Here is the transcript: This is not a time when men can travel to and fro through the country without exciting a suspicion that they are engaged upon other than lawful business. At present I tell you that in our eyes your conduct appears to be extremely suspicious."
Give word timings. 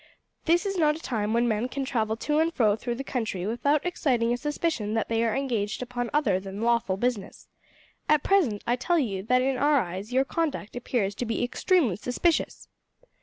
This 0.45 0.65
is 0.65 0.79
not 0.79 0.95
a 0.95 0.99
time 0.99 1.31
when 1.31 1.47
men 1.47 1.67
can 1.69 1.85
travel 1.85 2.15
to 2.17 2.39
and 2.39 2.51
fro 2.51 2.75
through 2.75 2.95
the 2.95 3.03
country 3.03 3.45
without 3.45 3.85
exciting 3.85 4.33
a 4.33 4.37
suspicion 4.37 4.95
that 4.95 5.09
they 5.09 5.23
are 5.23 5.35
engaged 5.35 5.83
upon 5.83 6.09
other 6.11 6.39
than 6.39 6.63
lawful 6.63 6.97
business. 6.97 7.47
At 8.09 8.23
present 8.23 8.63
I 8.65 8.75
tell 8.77 8.97
you 8.97 9.21
that 9.21 9.43
in 9.43 9.57
our 9.57 9.79
eyes 9.79 10.11
your 10.11 10.25
conduct 10.25 10.75
appears 10.75 11.13
to 11.13 11.25
be 11.27 11.43
extremely 11.43 11.97
suspicious." 11.97 12.67